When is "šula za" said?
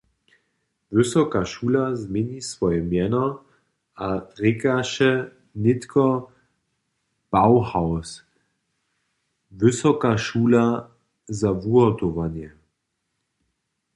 10.25-11.49